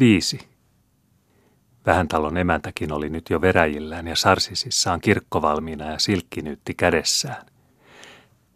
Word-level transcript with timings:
Viisi. 0.00 0.48
Vähän 1.86 2.08
talon 2.08 2.36
emäntäkin 2.36 2.92
oli 2.92 3.08
nyt 3.08 3.30
jo 3.30 3.40
veräjillään 3.40 4.08
ja 4.08 4.16
sarsisissaan 4.16 5.00
kirkkovalmiina 5.00 5.90
ja 5.90 5.98
silkkinyytti 5.98 6.74
kädessään. 6.74 7.46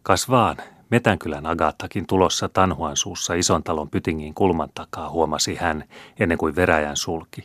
Kas 0.03 0.29
vaan, 0.29 0.57
Metänkylän 0.89 1.45
Agattakin 1.45 2.07
tulossa 2.07 2.49
Tanhuan 2.49 2.97
suussa 2.97 3.33
ison 3.33 3.63
talon 3.63 3.89
pytingin 3.89 4.33
kulman 4.33 4.69
takaa 4.75 5.09
huomasi 5.09 5.55
hän 5.55 5.83
ennen 6.19 6.37
kuin 6.37 6.55
veräjän 6.55 6.97
sulki. 6.97 7.43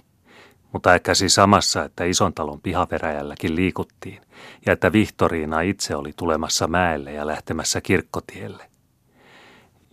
Mutta 0.73 0.91
äkkäsi 0.91 1.29
samassa, 1.29 1.85
että 1.85 2.05
ison 2.05 2.35
talon 2.35 2.61
pihaveräjälläkin 2.61 3.57
liikuttiin 3.57 4.23
ja 4.67 4.73
että 4.73 4.93
Vihtoriina 4.93 5.61
itse 5.61 5.96
oli 5.96 6.12
tulemassa 6.17 6.67
mäelle 6.67 7.12
ja 7.12 7.27
lähtemässä 7.27 7.80
kirkkotielle. 7.80 8.71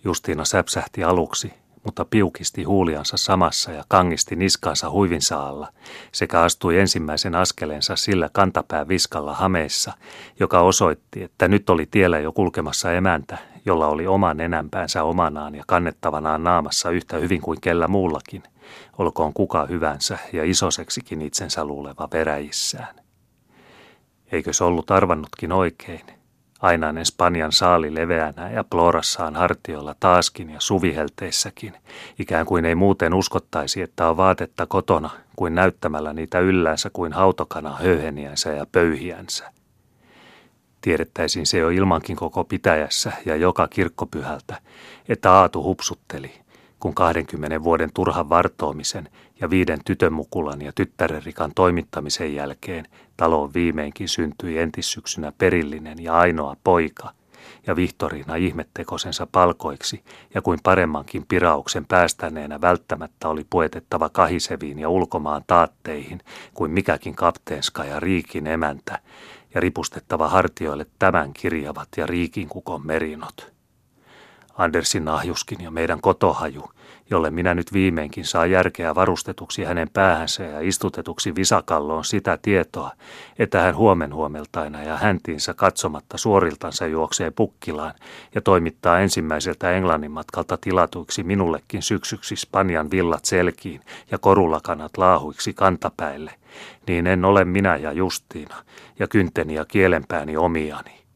Justiina 0.04 0.46
säpsähti 0.46 1.04
aluksi, 1.04 1.54
mutta 1.88 2.06
piukisti 2.06 2.64
huuliansa 2.64 3.18
samassa 3.18 3.72
ja 3.72 3.84
kangisti 3.88 4.36
niskaansa 4.36 4.90
huivinsa 4.90 5.48
alla, 5.48 5.68
sekä 6.12 6.42
astui 6.42 6.80
ensimmäisen 6.80 7.36
askelensa 7.36 7.96
sillä 7.96 8.30
kantapää 8.34 8.88
viskalla 8.88 9.34
hameissa, 9.34 9.94
joka 10.40 10.60
osoitti, 10.60 11.24
että 11.24 11.48
nyt 11.48 11.70
oli 11.70 11.86
tiellä 11.92 12.20
jo 12.20 12.32
kulkemassa 12.32 12.94
emäntä, 12.94 13.38
jolla 13.66 13.88
oli 13.88 14.08
oman 14.08 14.40
enämpäänsä 14.40 15.04
omanaan 15.04 15.56
ja 15.56 15.64
kannettavanaan 15.68 16.44
naamassa 16.44 16.90
yhtä 16.90 17.18
hyvin 17.18 17.42
kuin 17.42 17.62
kellä 17.62 17.88
muullakin, 17.88 18.44
olkoon 18.98 19.34
kuka 19.34 19.66
hyvänsä 19.66 20.18
ja 20.34 20.44
isoseksikin 20.44 21.22
itsensä 21.22 21.66
luuleva 21.66 22.08
veräjissään. 22.14 22.96
Eikö 24.32 24.52
ollut 24.62 24.92
arvannutkin 24.92 25.52
oikein? 25.52 26.17
Ainainen 26.62 27.06
Spanjan 27.06 27.52
saali 27.52 27.96
leveänä 27.96 28.52
ja 28.52 28.64
plorassaan 28.64 29.36
hartioilla 29.36 29.96
taaskin 30.00 30.50
ja 30.50 30.60
suvihelteissäkin, 30.60 31.74
ikään 32.20 32.46
kuin 32.46 32.66
ei 32.66 32.76
muuten 32.76 33.14
uskottaisi, 33.14 33.82
että 33.82 34.10
on 34.10 34.18
vaatetta 34.18 34.66
kotona, 34.66 35.10
kuin 35.36 35.56
näyttämällä 35.56 36.14
niitä 36.14 36.40
yllänsä 36.40 36.90
kuin 36.94 37.14
hautokana 37.14 37.76
höyheniänsä 37.76 38.54
ja 38.54 38.66
pöyhiänsä. 38.72 39.52
Tiedettäisiin 40.82 41.46
se 41.46 41.58
jo 41.58 41.70
ilmankin 41.70 42.16
koko 42.16 42.44
pitäjässä 42.44 43.12
ja 43.26 43.36
joka 43.36 43.68
kirkkopyhältä, 43.68 44.58
että 45.10 45.32
Aatu 45.32 45.64
hupsutteli, 45.64 46.34
kun 46.80 46.96
20 46.96 47.64
vuoden 47.64 47.90
turhan 47.94 48.30
vartoamisen 48.30 49.10
ja 49.42 49.50
viiden 49.50 49.80
tytönmukulan 49.86 50.62
ja 50.62 50.72
tyttärerikan 50.76 51.52
toimittamisen 51.56 52.36
jälkeen 52.36 52.86
taloon 53.18 53.54
viimeinkin 53.54 54.10
syntyi 54.10 54.58
entissyksynä 54.58 55.32
perillinen 55.38 56.04
ja 56.04 56.18
ainoa 56.18 56.56
poika, 56.64 57.12
ja 57.68 57.76
Vihtoriina 57.76 58.36
ihmettekosensa 58.36 59.28
palkoiksi, 59.32 60.04
ja 60.34 60.42
kuin 60.42 60.60
paremmankin 60.64 61.26
pirauksen 61.28 61.86
päästäneenä 61.86 62.62
välttämättä 62.62 63.30
oli 63.30 63.46
puetettava 63.50 64.10
kahiseviin 64.10 64.80
ja 64.80 64.90
ulkomaan 64.90 65.44
taatteihin, 65.48 66.20
kuin 66.54 66.72
mikäkin 66.72 67.16
kapteenska 67.16 67.84
ja 67.86 68.00
riikin 68.00 68.48
emäntä, 68.48 69.00
ja 69.54 69.62
ripustettava 69.62 70.28
hartioille 70.28 70.86
tämän 71.00 71.34
kirjavat 71.34 71.88
ja 71.98 72.06
riikin 72.06 72.48
kukon 72.48 72.86
merinot. 72.86 73.57
Andersin 74.58 75.06
nahjuskin 75.06 75.64
ja 75.64 75.72
meidän 75.72 76.02
kotohaju, 76.02 76.64
jolle 77.10 77.32
minä 77.32 77.54
nyt 77.54 77.74
viimeinkin 77.74 78.26
saa 78.26 78.46
järkeä 78.46 78.96
varustetuksi 78.96 79.64
hänen 79.64 79.90
päähänsä 79.94 80.44
ja 80.44 80.60
istutetuksi 80.60 81.36
visakalloon 81.36 82.06
sitä 82.06 82.38
tietoa, 82.42 82.92
että 83.40 83.62
hän 83.62 83.76
huomen 83.76 84.14
huomeltaina 84.14 84.84
ja 84.84 84.98
häntiinsä 84.98 85.54
katsomatta 85.54 86.18
suoriltansa 86.18 86.88
juoksee 86.88 87.32
pukkilaan 87.32 87.94
ja 88.36 88.42
toimittaa 88.42 89.00
ensimmäiseltä 89.00 89.72
Englannin 89.72 90.12
matkalta 90.12 90.58
tilatuiksi 90.58 91.24
minullekin 91.24 91.82
syksyksi 91.82 92.36
Spanjan 92.36 92.92
villat 92.92 93.26
selkiin 93.26 93.82
ja 94.12 94.18
korulakanat 94.18 94.98
laahuiksi 94.98 95.54
kantapäille, 95.54 96.32
niin 96.88 97.08
en 97.08 97.26
ole 97.26 97.46
minä 97.46 97.76
ja 97.76 97.92
Justiina 97.92 98.56
ja 99.00 99.08
kynteni 99.08 99.54
ja 99.54 99.66
kielenpääni 99.66 100.38
omiani 100.38 101.07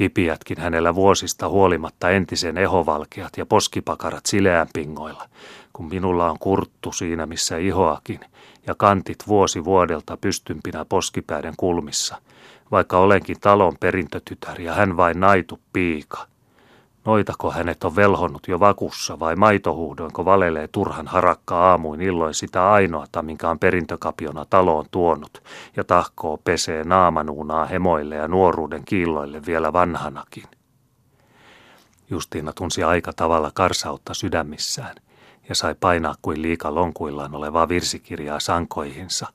Hipiätkin 0.00 0.60
hänellä 0.60 0.94
vuosista 0.94 1.48
huolimatta 1.48 2.10
entisen 2.10 2.58
ehovalkeat 2.58 3.32
ja 3.36 3.46
poskipakarat 3.46 4.26
sileän 4.26 4.68
pingoilla, 4.72 5.28
kun 5.72 5.88
minulla 5.88 6.30
on 6.30 6.38
kurttu 6.38 6.92
siinä 6.92 7.26
missä 7.26 7.56
ihoakin 7.56 8.20
ja 8.66 8.74
kantit 8.74 9.18
vuosi 9.26 9.64
vuodelta 9.64 10.16
pystympinä 10.16 10.84
poskipäiden 10.84 11.54
kulmissa, 11.56 12.16
vaikka 12.70 12.98
olenkin 12.98 13.40
talon 13.40 13.76
perintötytär 13.80 14.60
ja 14.60 14.74
hän 14.74 14.96
vain 14.96 15.20
naitu 15.20 15.60
piika– 15.72 16.26
Noitako 17.06 17.50
hänet 17.50 17.84
on 17.84 17.96
velhonnut 17.96 18.48
jo 18.48 18.60
vakussa 18.60 19.18
vai 19.18 19.36
maitohuudoinko 19.36 20.24
valelee 20.24 20.68
turhan 20.68 21.06
harakka 21.06 21.56
aamuin 21.56 22.00
illoin 22.00 22.34
sitä 22.34 22.72
ainoata, 22.72 23.22
minkä 23.22 23.50
on 23.50 23.58
perintökapiona 23.58 24.44
taloon 24.44 24.84
tuonut, 24.90 25.42
ja 25.76 25.84
tahkoo 25.84 26.36
pesee 26.36 26.84
naamanuunaa 26.84 27.64
hemoille 27.66 28.14
ja 28.14 28.28
nuoruuden 28.28 28.84
kiilloille 28.84 29.42
vielä 29.46 29.72
vanhanakin. 29.72 30.44
Justiina 32.10 32.52
tunsi 32.52 32.82
aika 32.82 33.12
tavalla 33.12 33.50
karsautta 33.54 34.14
sydämissään 34.14 34.96
ja 35.48 35.54
sai 35.54 35.74
painaa 35.80 36.14
kuin 36.22 36.42
liika 36.42 36.74
lonkuillaan 36.74 37.34
olevaa 37.34 37.68
virsikirjaa 37.68 38.40
sankoihinsa, 38.40 39.26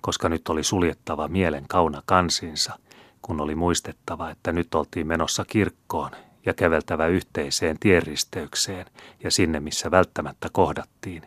koska 0.00 0.28
nyt 0.28 0.48
oli 0.48 0.62
suljettava 0.62 1.28
mielen 1.28 1.64
kauna 1.68 2.02
kansinsa, 2.06 2.78
kun 3.22 3.40
oli 3.40 3.54
muistettava, 3.54 4.30
että 4.30 4.52
nyt 4.52 4.74
oltiin 4.74 5.06
menossa 5.06 5.44
kirkkoon 5.44 6.10
ja 6.48 6.54
käveltävä 6.54 7.06
yhteiseen 7.06 7.76
tienristeykseen 7.80 8.86
ja 9.24 9.30
sinne, 9.30 9.60
missä 9.60 9.90
välttämättä 9.90 10.48
kohdattiin, 10.52 11.22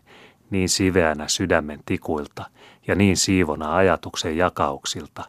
niin 0.49 0.69
siveänä 0.69 1.27
sydämen 1.27 1.79
tikuilta 1.85 2.45
ja 2.87 2.95
niin 2.95 3.17
siivona 3.17 3.75
ajatuksen 3.75 4.37
jakauksilta, 4.37 5.23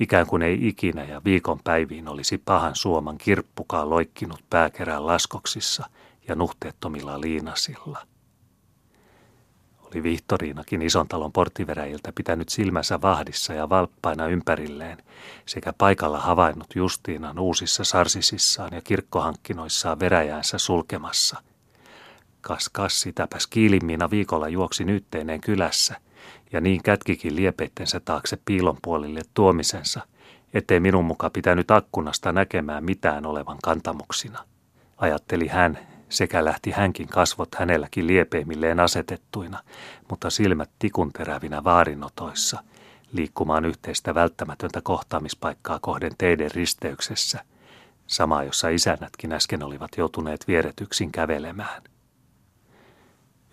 ikään 0.00 0.26
kuin 0.26 0.42
ei 0.42 0.68
ikinä 0.68 1.04
ja 1.04 1.20
viikonpäiviin 1.24 2.08
olisi 2.08 2.38
pahan 2.38 2.76
suoman 2.76 3.18
kirppukaan 3.18 3.90
loikkinut 3.90 4.44
pääkerän 4.50 5.06
laskoksissa 5.06 5.90
ja 6.28 6.34
nuhteettomilla 6.34 7.20
liinasilla. 7.20 8.06
Oli 9.94 10.02
Vihtoriinakin 10.02 10.82
ison 10.82 11.08
talon 11.08 11.32
porttiveräjiltä 11.32 12.12
pitänyt 12.14 12.48
silmänsä 12.48 13.00
vahdissa 13.00 13.52
ja 13.52 13.68
valppaina 13.68 14.26
ympärilleen, 14.26 14.98
sekä 15.46 15.72
paikalla 15.78 16.20
havainnut 16.20 16.66
Justiinan 16.74 17.38
uusissa 17.38 17.84
sarsisissaan 17.84 18.70
ja 18.72 18.80
kirkkohankkinoissaan 18.80 20.00
veräjäänsä 20.00 20.58
sulkemassa. 20.58 21.42
Kas 22.40 22.68
kas 22.68 23.00
sitäpäs 23.00 23.46
kiilimmiina 23.46 24.10
viikolla 24.10 24.48
juoksi 24.48 24.84
nytteineen 24.84 25.40
kylässä, 25.40 25.96
ja 26.52 26.60
niin 26.60 26.82
kätkikin 26.82 27.36
liepeittensä 27.36 28.00
taakse 28.00 28.38
piilon 28.44 28.78
puolille 28.82 29.20
tuomisensa, 29.34 30.00
ettei 30.54 30.80
minun 30.80 31.04
muka 31.04 31.30
pitänyt 31.30 31.70
akkunasta 31.70 32.32
näkemään 32.32 32.84
mitään 32.84 33.26
olevan 33.26 33.58
kantamuksina. 33.62 34.44
Ajatteli 34.96 35.46
hän 35.46 35.78
sekä 36.08 36.44
lähti 36.44 36.70
hänkin 36.70 37.08
kasvot 37.08 37.54
hänelläkin 37.54 38.06
liepeimmilleen 38.06 38.80
asetettuina, 38.80 39.62
mutta 40.10 40.30
silmät 40.30 40.70
tikunterävinä 40.78 41.64
vaarinotoissa, 41.64 42.62
liikkumaan 43.12 43.64
yhteistä 43.64 44.14
välttämätöntä 44.14 44.80
kohtaamispaikkaa 44.82 45.78
kohden 45.82 46.12
teiden 46.18 46.50
risteyksessä, 46.50 47.44
sama 48.06 48.42
jossa 48.42 48.68
isännätkin 48.68 49.32
äsken 49.32 49.62
olivat 49.62 49.90
joutuneet 49.96 50.48
vieretyksin 50.48 51.12
kävelemään. 51.12 51.82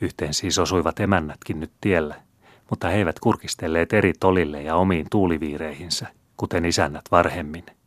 Yhteen 0.01 0.33
siis 0.33 0.59
osuivat 0.59 0.99
emännätkin 0.99 1.59
nyt 1.59 1.71
tiellä, 1.81 2.15
mutta 2.69 2.87
he 2.87 2.97
eivät 2.97 3.19
kurkistelleet 3.19 3.93
eri 3.93 4.13
tolille 4.19 4.61
ja 4.61 4.75
omiin 4.75 5.07
tuuliviireihinsä, 5.11 6.07
kuten 6.37 6.65
isännät 6.65 7.05
varhemmin– 7.11 7.63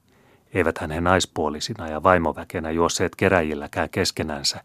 eivät 0.54 0.80
he 0.80 1.00
naispuolisina 1.00 1.88
ja 1.88 2.02
vaimoväkenä 2.02 2.70
juosseet 2.70 3.16
keräjilläkään 3.16 3.88
keskenänsä 3.90 4.60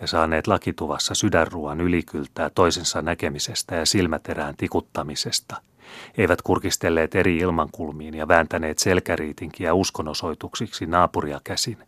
ja 0.00 0.06
saaneet 0.06 0.46
lakituvassa 0.46 1.14
sydänruuan 1.14 1.80
ylikyltää 1.80 2.50
toisensa 2.50 3.02
näkemisestä 3.02 3.74
ja 3.74 3.86
silmäterään 3.86 4.54
tikuttamisesta. 4.56 5.56
Eivät 6.18 6.42
kurkistelleet 6.42 7.14
eri 7.14 7.38
ilmankulmiin 7.38 8.14
ja 8.14 8.28
vääntäneet 8.28 8.78
selkäriitinkiä 8.78 9.74
uskonosoituksiksi 9.74 10.86
naapuria 10.86 11.40
käsin, 11.44 11.78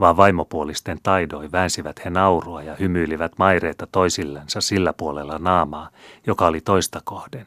vaan 0.00 0.16
vaimopuolisten 0.16 0.98
taidoin 1.02 1.52
väänsivät 1.52 2.04
he 2.04 2.10
naurua 2.10 2.62
ja 2.62 2.76
hymyilivät 2.80 3.32
maireita 3.38 3.86
toisillensa 3.92 4.60
sillä 4.60 4.92
puolella 4.92 5.38
naamaa, 5.38 5.90
joka 6.26 6.46
oli 6.46 6.60
toista 6.60 7.00
kohden. 7.04 7.46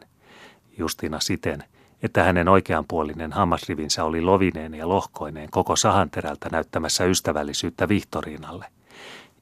Justina 0.78 1.20
siten– 1.20 1.64
että 2.04 2.24
hänen 2.24 2.48
oikeanpuolinen 2.48 3.34
hammasrivinsä 3.34 4.04
oli 4.04 4.22
lovineen 4.22 4.74
ja 4.74 4.90
lohkoineen 4.90 5.50
koko 5.52 5.76
sahanterältä 5.76 6.50
näyttämässä 6.52 7.06
ystävällisyyttä 7.06 7.90
Vihtoriinalle. 7.90 8.66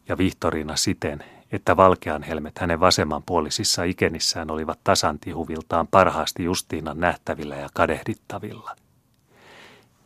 Ja 0.08 0.18
Vihtoriina 0.18 0.76
siten, 0.76 1.24
että 1.52 1.78
valkean 1.78 2.24
helmet 2.24 2.60
hänen 2.60 2.80
vasemmanpuolisissa 2.80 3.84
ikenissään 3.84 4.52
olivat 4.52 4.80
tasantihuviltaan 4.84 5.88
parhaasti 5.88 6.44
Justiinan 6.44 7.00
nähtävillä 7.00 7.56
ja 7.56 7.70
kadehdittavilla. 7.74 8.76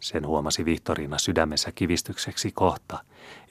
Sen 0.02 0.28
huomasi 0.28 0.66
Vihtoriina 0.66 1.18
sydämessä 1.18 1.72
kivistykseksi 1.72 2.52
kohta, 2.52 3.00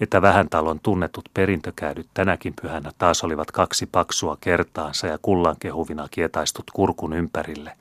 että 0.01 0.23
vähän 0.23 0.49
talon 0.49 0.81
tunnetut 0.83 1.25
perintökäädyt 1.35 2.07
tänäkin 2.15 2.55
pyhänä 2.63 2.91
taas 2.99 3.25
olivat 3.25 3.51
kaksi 3.51 3.87
paksua 3.87 4.37
kertaansa 4.41 5.07
ja 5.07 5.19
kullan 5.23 5.57
kehuvina 5.61 6.09
kietaistut 6.11 6.71
kurkun 6.73 7.13
ympärille, 7.13 7.73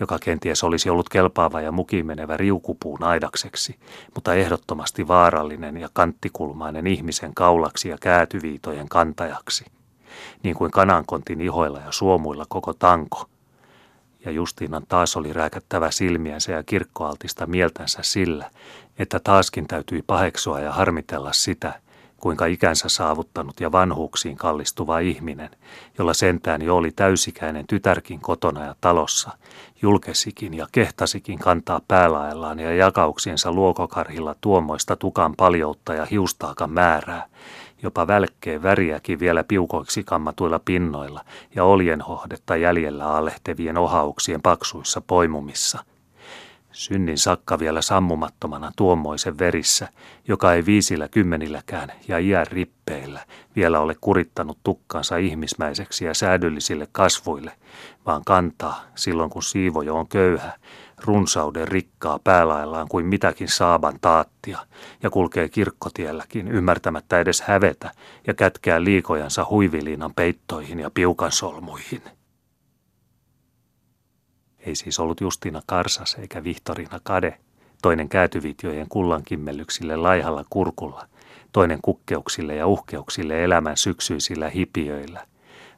joka 0.00 0.18
kenties 0.18 0.64
olisi 0.64 0.90
ollut 0.90 1.08
kelpaava 1.08 1.60
ja 1.60 1.72
mukiin 1.72 2.06
menevä 2.06 2.36
riukupuun 2.36 3.02
aidakseksi, 3.02 3.76
mutta 4.14 4.34
ehdottomasti 4.34 5.08
vaarallinen 5.08 5.76
ja 5.76 5.88
kanttikulmainen 5.92 6.86
ihmisen 6.86 7.34
kaulaksi 7.34 7.88
ja 7.88 7.96
käätyviitojen 8.00 8.88
kantajaksi. 8.88 9.64
Niin 10.42 10.54
kuin 10.54 10.70
kanankontin 10.70 11.40
ihoilla 11.40 11.78
ja 11.78 11.92
suomuilla 11.92 12.44
koko 12.48 12.72
tanko– 12.72 13.24
ja 14.24 14.30
Justiinan 14.30 14.82
taas 14.88 15.16
oli 15.16 15.32
rääkättävä 15.32 15.90
silmiänsä 15.90 16.52
ja 16.52 16.62
kirkkoaltista 16.62 17.46
mieltänsä 17.46 17.98
sillä, 18.02 18.50
että 18.98 19.20
taaskin 19.24 19.66
täytyi 19.66 20.02
paheksua 20.06 20.60
ja 20.60 20.72
harmitella 20.72 21.32
sitä, 21.32 21.80
kuinka 22.16 22.46
ikänsä 22.46 22.88
saavuttanut 22.88 23.60
ja 23.60 23.72
vanhuuksiin 23.72 24.36
kallistuva 24.36 24.98
ihminen, 24.98 25.50
jolla 25.98 26.14
sentään 26.14 26.62
jo 26.62 26.76
oli 26.76 26.90
täysikäinen 26.90 27.66
tytärkin 27.66 28.20
kotona 28.20 28.64
ja 28.64 28.74
talossa, 28.80 29.30
julkesikin 29.82 30.54
ja 30.54 30.66
kehtasikin 30.72 31.38
kantaa 31.38 31.80
päälaellaan 31.88 32.58
ja 32.58 32.74
jakauksiensa 32.74 33.52
luokokarhilla 33.52 34.34
tuommoista 34.40 34.96
tukan 34.96 35.34
paljoutta 35.36 35.94
ja 35.94 36.04
hiustaakan 36.04 36.70
määrää, 36.70 37.26
jopa 37.82 38.06
välkkeen 38.06 38.62
väriäkin 38.62 39.20
vielä 39.20 39.44
piukoiksi 39.44 40.04
kammatuilla 40.04 40.60
pinnoilla 40.64 41.24
ja 41.54 41.64
oljenhohdetta 41.64 42.56
jäljellä 42.56 43.06
alehtevien 43.06 43.78
ohauksien 43.78 44.42
paksuissa 44.42 45.00
poimumissa. 45.00 45.84
Synnin 46.72 47.18
sakka 47.18 47.58
vielä 47.58 47.82
sammumattomana 47.82 48.72
tuommoisen 48.76 49.38
verissä, 49.38 49.88
joka 50.28 50.54
ei 50.54 50.66
viisillä 50.66 51.08
kymmenilläkään 51.08 51.92
ja 52.08 52.18
iän 52.18 52.46
rippeillä 52.46 53.20
vielä 53.56 53.80
ole 53.80 53.96
kurittanut 54.00 54.58
tukkansa 54.64 55.16
ihmismäiseksi 55.16 56.04
ja 56.04 56.14
säädyllisille 56.14 56.88
kasvuille, 56.92 57.52
vaan 58.06 58.22
kantaa 58.26 58.84
silloin 58.94 59.30
kun 59.30 59.42
siivojo 59.42 59.96
on 59.96 60.08
köyhä 60.08 60.52
runsauden 61.04 61.68
rikkaa 61.68 62.18
päälaillaan 62.24 62.88
kuin 62.88 63.06
mitäkin 63.06 63.48
saaban 63.48 63.98
taattia 64.00 64.58
ja 65.02 65.10
kulkee 65.10 65.48
kirkkotielläkin 65.48 66.48
ymmärtämättä 66.48 67.20
edes 67.20 67.40
hävetä 67.40 67.90
ja 68.26 68.34
kätkää 68.34 68.84
liikojansa 68.84 69.46
huiviliinan 69.50 70.14
peittoihin 70.14 70.80
ja 70.80 70.90
piukansolmuihin. 70.90 72.02
Ei 74.58 74.74
siis 74.74 75.00
ollut 75.00 75.20
Justina 75.20 75.62
Karsas 75.66 76.14
eikä 76.14 76.44
Vihtorina 76.44 77.00
Kade, 77.02 77.38
toinen 77.82 78.08
käätyvitjojen 78.08 78.86
kullankimmelyksille 78.88 79.96
laihalla 79.96 80.44
kurkulla, 80.50 81.08
toinen 81.52 81.78
kukkeuksille 81.82 82.56
ja 82.56 82.66
uhkeuksille 82.66 83.44
elämän 83.44 83.76
syksyisillä 83.76 84.48
hipiöillä, 84.48 85.26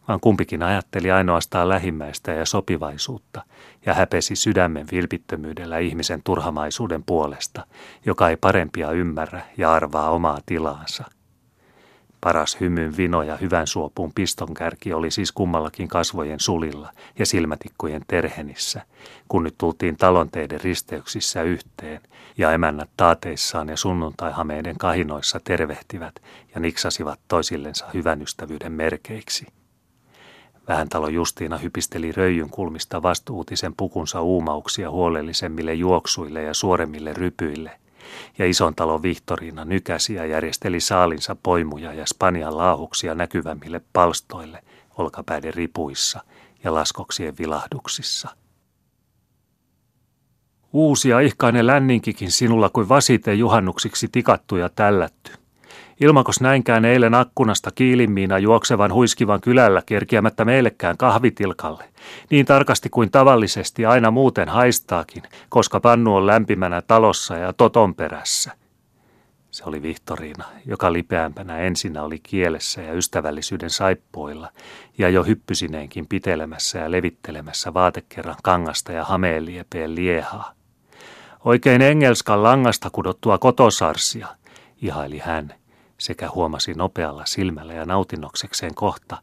vaan 0.08 0.20
kumpikin 0.20 0.62
ajatteli 0.62 1.10
ainoastaan 1.10 1.68
lähimmäistä 1.68 2.32
ja 2.32 2.46
sopivaisuutta 2.46 3.42
ja 3.86 3.94
häpesi 3.94 4.36
sydämen 4.36 4.86
vilpittömyydellä 4.92 5.78
ihmisen 5.78 6.22
turhamaisuuden 6.24 7.02
puolesta, 7.02 7.66
joka 8.06 8.28
ei 8.28 8.36
parempia 8.36 8.90
ymmärrä 8.90 9.42
ja 9.56 9.72
arvaa 9.72 10.10
omaa 10.10 10.38
tilaansa. 10.46 11.04
Paras 12.20 12.60
hymyn 12.60 12.96
vino 12.96 13.22
ja 13.22 13.36
hyvän 13.36 13.66
suopun 13.66 14.12
pistonkärki 14.14 14.92
oli 14.92 15.10
siis 15.10 15.32
kummallakin 15.32 15.88
kasvojen 15.88 16.40
sulilla 16.40 16.92
ja 17.18 17.26
silmätikkujen 17.26 18.02
terhenissä, 18.08 18.82
kun 19.28 19.42
nyt 19.42 19.54
tultiin 19.58 19.96
talonteiden 19.96 20.60
risteyksissä 20.60 21.42
yhteen, 21.42 22.00
ja 22.38 22.52
emännät 22.52 22.90
taateissaan 22.96 23.68
ja 23.68 23.76
sunnuntaihameiden 23.76 24.78
kahinoissa 24.78 25.40
tervehtivät 25.44 26.14
ja 26.54 26.60
niksasivat 26.60 27.20
toisillensa 27.28 27.86
hyvän 27.94 28.22
ystävyyden 28.22 28.72
merkeiksi. 28.72 29.46
Vähäntalo 30.68 31.08
Justiina 31.08 31.58
hypisteli 31.58 32.12
röijyn 32.12 32.50
kulmista 32.50 33.02
vastuutisen 33.02 33.74
pukunsa 33.76 34.20
uumauksia 34.20 34.90
huolellisemmille 34.90 35.74
juoksuille 35.74 36.42
ja 36.42 36.54
suoremmille 36.54 37.12
rypyille, 37.12 37.80
ja 38.38 38.46
ison 38.46 38.74
talon 38.74 39.02
Vihtoriina 39.02 39.64
nykäsi 39.64 40.14
ja 40.14 40.26
järjesteli 40.26 40.80
saalinsa 40.80 41.36
poimuja 41.42 41.92
ja 41.92 42.06
Spanian 42.06 42.56
laahuksia 42.56 43.14
näkyvämmille 43.14 43.80
palstoille 43.92 44.64
olkapäiden 44.98 45.54
ripuissa 45.54 46.20
ja 46.64 46.74
laskoksien 46.74 47.38
vilahduksissa. 47.38 48.28
Uusia 50.72 51.20
ihkainen 51.20 51.66
länninkikin 51.66 52.30
sinulla 52.30 52.68
kuin 52.68 52.88
vasite 52.88 53.34
juhannuksiksi 53.34 54.08
tikattu 54.12 54.56
ja 54.56 54.68
tällätty– 54.68 55.32
Ilmakos 56.00 56.40
näinkään 56.40 56.84
eilen 56.84 57.14
akkunasta 57.14 57.70
kiilimmiina 57.70 58.38
juoksevan 58.38 58.92
huiskivan 58.92 59.40
kylällä 59.40 59.82
kerkiämättä 59.86 60.44
meillekään 60.44 60.96
kahvitilkalle, 60.96 61.84
niin 62.30 62.46
tarkasti 62.46 62.88
kuin 62.90 63.10
tavallisesti 63.10 63.86
aina 63.86 64.10
muuten 64.10 64.48
haistaakin, 64.48 65.22
koska 65.48 65.80
pannu 65.80 66.16
on 66.16 66.26
lämpimänä 66.26 66.82
talossa 66.82 67.36
ja 67.36 67.52
toton 67.52 67.94
perässä. 67.94 68.52
Se 69.50 69.64
oli 69.66 69.82
Vihtoriina, 69.82 70.44
joka 70.66 70.92
lipeämpänä 70.92 71.58
ensinnä 71.58 72.02
oli 72.02 72.18
kielessä 72.22 72.82
ja 72.82 72.92
ystävällisyyden 72.92 73.70
saippoilla, 73.70 74.48
ja 74.98 75.08
jo 75.08 75.24
hyppysineenkin 75.24 76.06
pitelemässä 76.06 76.78
ja 76.78 76.90
levittelemässä 76.90 77.74
vaatekerran 77.74 78.36
kangasta 78.42 78.92
ja 78.92 79.04
hameeliepeen 79.04 79.94
liehaa. 79.94 80.52
Oikein 81.44 81.82
engelskan 81.82 82.42
langasta 82.42 82.90
kudottua 82.90 83.38
kotosarsia, 83.38 84.28
ihaili 84.82 85.18
hän– 85.18 85.54
sekä 85.98 86.30
huomasi 86.34 86.74
nopealla 86.74 87.22
silmällä 87.26 87.72
ja 87.72 87.86
nautinnoksekseen 87.86 88.74
kohta, 88.74 89.18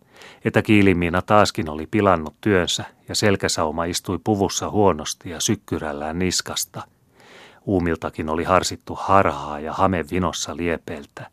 että 0.45 0.61
kiilimiina 0.61 1.21
taaskin 1.21 1.69
oli 1.69 1.87
pilannut 1.91 2.35
työnsä 2.41 2.85
ja 3.09 3.15
selkäsauma 3.15 3.85
istui 3.85 4.19
puvussa 4.23 4.69
huonosti 4.69 5.29
ja 5.29 5.39
sykkyrällään 5.39 6.19
niskasta. 6.19 6.83
Uumiltakin 7.65 8.29
oli 8.29 8.43
harsittu 8.43 8.95
harhaa 8.95 9.59
ja 9.59 9.73
hame 9.73 10.05
vinossa 10.11 10.57
liepeltä. 10.57 11.27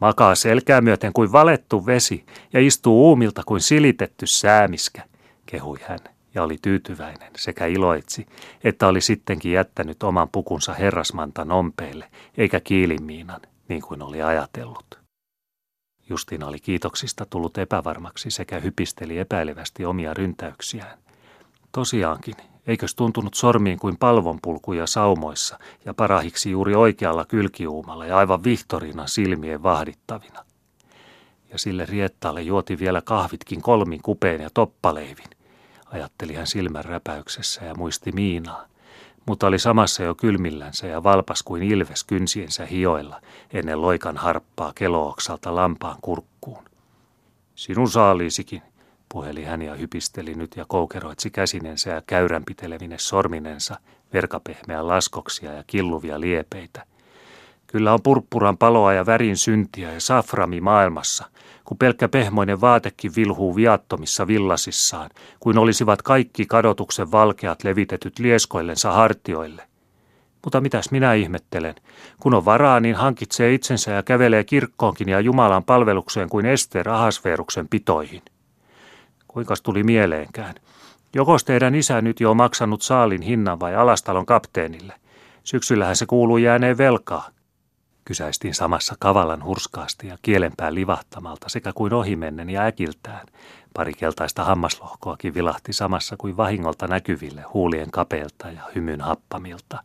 Makaa 0.00 0.34
selkää 0.34 0.80
myöten 0.80 1.12
kuin 1.12 1.32
valettu 1.32 1.86
vesi 1.86 2.24
ja 2.52 2.60
istuu 2.60 3.08
uumilta 3.08 3.42
kuin 3.46 3.60
silitetty 3.60 4.26
säämiskä, 4.26 5.02
kehui 5.46 5.78
hän 5.82 5.98
ja 6.34 6.42
oli 6.42 6.58
tyytyväinen 6.62 7.30
sekä 7.36 7.66
iloitsi, 7.66 8.26
että 8.64 8.86
oli 8.86 9.00
sittenkin 9.00 9.52
jättänyt 9.52 10.02
oman 10.02 10.28
pukunsa 10.28 10.74
herrasmantan 10.74 11.52
ompeille 11.52 12.10
eikä 12.38 12.60
kiilimiinan 12.60 13.40
niin 13.70 13.82
kuin 13.82 14.02
oli 14.02 14.22
ajatellut. 14.22 14.98
Justina 16.08 16.46
oli 16.46 16.58
kiitoksista 16.58 17.26
tullut 17.26 17.58
epävarmaksi 17.58 18.30
sekä 18.30 18.58
hypisteli 18.58 19.18
epäilevästi 19.18 19.84
omia 19.84 20.14
ryntäyksiään. 20.14 20.98
Tosiaankin, 21.72 22.34
eikös 22.66 22.94
tuntunut 22.94 23.34
sormiin 23.34 23.78
kuin 23.78 23.96
palvonpulkuja 23.96 24.86
saumoissa 24.86 25.58
ja 25.84 25.94
parahiksi 25.94 26.50
juuri 26.50 26.74
oikealla 26.74 27.24
kylkiuumalla 27.24 28.06
ja 28.06 28.16
aivan 28.16 28.44
Vihtorinan 28.44 29.08
silmien 29.08 29.62
vahdittavina. 29.62 30.44
Ja 31.50 31.58
sille 31.58 31.86
riettaalle 31.86 32.42
juoti 32.42 32.78
vielä 32.78 33.02
kahvitkin 33.02 33.62
kolmin 33.62 34.02
kupeen 34.02 34.40
ja 34.40 34.50
toppaleivin, 34.54 35.30
ajatteli 35.86 36.34
hän 36.34 36.46
silmän 36.46 36.84
räpäyksessä 36.84 37.64
ja 37.64 37.74
muisti 37.74 38.12
Miinaa, 38.12 38.66
mutta 39.26 39.46
oli 39.46 39.58
samassa 39.58 40.02
jo 40.02 40.14
kylmillänsä 40.14 40.86
ja 40.86 41.02
valpas 41.02 41.42
kuin 41.42 41.62
ilves 41.62 42.04
kynsiensä 42.04 42.66
hioilla 42.66 43.20
ennen 43.52 43.82
loikan 43.82 44.16
harppaa 44.16 44.72
kelooksalta 44.74 45.54
lampaan 45.54 45.96
kurkkuun. 46.02 46.64
Sinun 47.54 47.90
saaliisikin, 47.90 48.62
puheli 49.08 49.44
hän 49.44 49.62
ja 49.62 49.74
hypisteli 49.74 50.34
nyt 50.34 50.56
ja 50.56 50.64
koukeroitsi 50.68 51.30
käsinensä 51.30 51.90
ja 51.90 52.02
käyränpitelevine 52.06 52.98
sorminensa, 52.98 53.78
verkapehmeä 54.12 54.86
laskoksia 54.86 55.52
ja 55.52 55.64
killuvia 55.66 56.20
liepeitä. 56.20 56.86
Kyllä 57.66 57.92
on 57.92 58.02
purppuran 58.02 58.58
paloa 58.58 58.92
ja 58.92 59.06
värin 59.06 59.36
syntiä 59.36 59.92
ja 59.92 60.00
saframi 60.00 60.60
maailmassa, 60.60 61.24
kun 61.70 61.78
pelkkä 61.78 62.08
pehmoinen 62.08 62.60
vaatekin 62.60 63.12
vilhuu 63.16 63.56
viattomissa 63.56 64.26
villasissaan, 64.26 65.10
kuin 65.40 65.58
olisivat 65.58 66.02
kaikki 66.02 66.46
kadotuksen 66.46 67.12
valkeat 67.12 67.64
levitetyt 67.64 68.18
lieskoillensa 68.18 68.92
hartioille. 68.92 69.62
Mutta 70.44 70.60
mitäs 70.60 70.90
minä 70.90 71.14
ihmettelen? 71.14 71.74
Kun 72.20 72.34
on 72.34 72.44
varaa, 72.44 72.80
niin 72.80 72.94
hankitsee 72.94 73.54
itsensä 73.54 73.90
ja 73.90 74.02
kävelee 74.02 74.44
kirkkoonkin 74.44 75.08
ja 75.08 75.20
Jumalan 75.20 75.64
palvelukseen 75.64 76.28
kuin 76.28 76.46
Ester 76.46 76.88
Ahasveruksen 76.88 77.68
pitoihin. 77.68 78.22
Kuinkas 79.28 79.62
tuli 79.62 79.82
mieleenkään? 79.82 80.54
Jokos 81.14 81.44
teidän 81.44 81.74
isä 81.74 82.00
nyt 82.00 82.20
jo 82.20 82.34
maksanut 82.34 82.82
saalin 82.82 83.22
hinnan 83.22 83.60
vai 83.60 83.74
alastalon 83.74 84.26
kapteenille? 84.26 84.94
Syksyllähän 85.44 85.96
se 85.96 86.06
kuuluu 86.06 86.36
jääneen 86.36 86.78
velkaa 86.78 87.30
kysäistiin 88.04 88.54
samassa 88.54 88.94
kavallan 88.98 89.44
hurskaasti 89.44 90.06
ja 90.06 90.18
kielenpää 90.22 90.74
livahtamalta 90.74 91.48
sekä 91.48 91.72
kuin 91.74 91.92
ohimennen 91.92 92.50
ja 92.50 92.62
äkiltään. 92.62 93.26
Pari 93.74 93.92
keltaista 93.92 94.44
hammaslohkoakin 94.44 95.34
vilahti 95.34 95.72
samassa 95.72 96.16
kuin 96.16 96.36
vahingolta 96.36 96.86
näkyville 96.86 97.42
huulien 97.42 97.90
kapeelta 97.90 98.48
ja 98.48 98.62
hymyn 98.74 99.00
happamilta. 99.00 99.82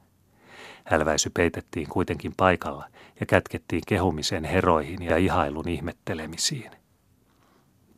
Älväisy 0.92 1.32
peitettiin 1.34 1.88
kuitenkin 1.90 2.34
paikalla 2.38 2.86
ja 3.20 3.26
kätkettiin 3.26 3.82
kehumisen 3.88 4.44
heroihin 4.44 5.02
ja 5.02 5.18
ihailun 5.18 5.68
ihmettelemisiin. 5.68 6.72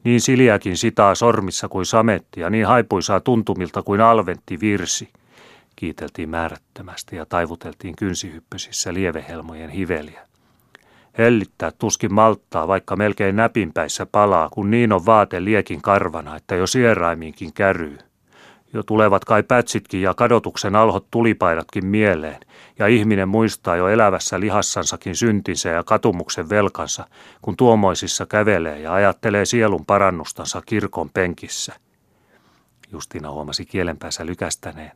Niin 0.04 0.22
siliäkin 0.22 0.78
sitaa 0.78 1.16
sormissa 1.16 1.68
kuin 1.68 1.86
sametti 1.86 2.40
ja 2.40 2.50
niin 2.50 2.68
haipuisaa 2.68 3.20
tuntumilta 3.20 3.84
kuin 3.84 4.02
alventti 4.02 4.60
virsi. 4.60 5.10
Kiiteltiin 5.80 6.30
määrättömästi 6.30 7.16
ja 7.16 7.26
taivuteltiin 7.26 7.96
kynsihyppysissä 7.96 8.94
lievehelmojen 8.94 9.70
hiveliä. 9.70 10.28
Hellittää 11.18 11.72
tuskin 11.72 12.14
malttaa, 12.14 12.68
vaikka 12.68 12.96
melkein 12.96 13.36
näpinpäissä 13.36 14.06
palaa, 14.06 14.50
kun 14.50 14.72
niin 14.72 14.94
on 14.94 15.06
vaate 15.06 15.44
liekin 15.44 15.82
karvana, 15.82 16.36
että 16.36 16.56
jo 16.56 16.68
sieraimiinkin 16.68 17.54
käryy. 17.54 17.98
Jo 18.74 18.84
tulevat 18.84 19.26
kai 19.26 19.44
pätsitkin 19.44 20.02
ja 20.02 20.14
kadotuksen 20.14 20.76
alhot 20.76 21.08
tulipaidatkin 21.12 21.86
mieleen, 21.86 22.40
ja 22.80 22.88
ihminen 22.88 23.30
muistaa 23.30 23.76
jo 23.76 23.88
elävässä 23.88 24.40
lihassansakin 24.40 25.16
syntinsä 25.16 25.70
ja 25.70 25.84
katumuksen 25.84 26.50
velkansa, 26.50 27.08
kun 27.42 27.58
tuomoisissa 27.58 28.26
kävelee 28.26 28.80
ja 28.80 28.94
ajattelee 28.94 29.46
sielun 29.46 29.86
parannustansa 29.86 30.62
kirkon 30.66 31.10
penkissä. 31.10 31.74
Justina 32.92 33.32
huomasi 33.32 33.66
kielenpäänsä 33.66 34.26
lykästäneen 34.26 34.92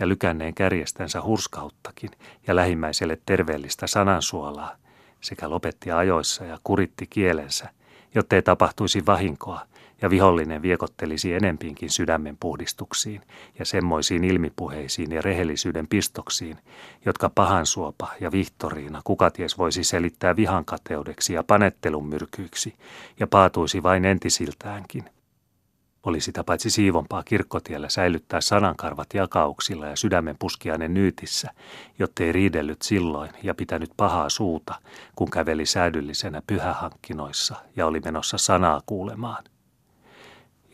ja 0.00 0.08
lykänneen 0.08 0.54
kärjestänsä 0.54 1.22
hurskauttakin 1.22 2.10
ja 2.46 2.56
lähimmäiselle 2.56 3.18
terveellistä 3.26 3.86
sanansuolaa, 3.86 4.76
sekä 5.20 5.50
lopetti 5.50 5.90
ajoissa 5.90 6.44
ja 6.44 6.58
kuritti 6.64 7.06
kielensä, 7.06 7.68
jottei 8.14 8.42
tapahtuisi 8.42 9.06
vahinkoa 9.06 9.60
ja 10.02 10.10
vihollinen 10.10 10.62
viekottelisi 10.62 11.34
enempiinkin 11.34 11.90
sydämen 11.90 12.36
puhdistuksiin 12.40 13.20
ja 13.58 13.64
semmoisiin 13.64 14.24
ilmipuheisiin 14.24 15.12
ja 15.12 15.22
rehellisyyden 15.22 15.88
pistoksiin, 15.88 16.58
jotka 17.04 17.30
pahansuopa 17.34 18.08
ja 18.20 18.32
Vihtoriina 18.32 19.00
kukaties 19.04 19.58
voisi 19.58 19.84
selittää 19.84 20.36
vihankateudeksi 20.36 21.32
ja 21.32 21.42
panettelun 21.42 22.06
myrkyiksi 22.06 22.74
ja 23.20 23.26
paatuisi 23.26 23.82
vain 23.82 24.04
entisiltäänkin. 24.04 25.04
Oli 26.04 26.20
sitä 26.20 26.44
paitsi 26.44 26.70
siivompaa 26.70 27.22
kirkkotiellä 27.22 27.88
säilyttää 27.88 28.40
sanankarvat 28.40 29.14
jakauksilla 29.14 29.86
ja 29.86 29.96
sydämen 29.96 30.36
puskiainen 30.38 30.94
nyytissä, 30.94 31.50
jottei 31.98 32.32
riidellyt 32.32 32.82
silloin 32.82 33.30
ja 33.42 33.54
pitänyt 33.54 33.90
pahaa 33.96 34.28
suuta, 34.28 34.74
kun 35.16 35.30
käveli 35.30 35.66
säädyllisenä 35.66 36.42
pyhähankkinoissa 36.46 37.54
ja 37.76 37.86
oli 37.86 38.00
menossa 38.00 38.38
sanaa 38.38 38.82
kuulemaan. 38.86 39.44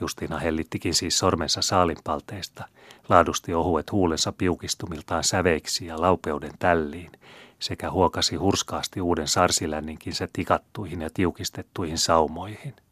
Justina 0.00 0.38
hellittikin 0.38 0.94
siis 0.94 1.18
sormensa 1.18 1.62
saalinpalteesta, 1.62 2.64
laadusti 3.08 3.54
ohuet 3.54 3.92
huulensa 3.92 4.32
piukistumiltaan 4.32 5.24
säveiksi 5.24 5.86
ja 5.86 6.00
laupeuden 6.00 6.52
tälliin, 6.58 7.12
sekä 7.58 7.90
huokasi 7.90 8.36
hurskaasti 8.36 9.00
uuden 9.00 9.28
sarsilänninkinsä 9.28 10.28
tikattuihin 10.32 11.02
ja 11.02 11.10
tiukistettuihin 11.14 11.98
saumoihin– 11.98 12.74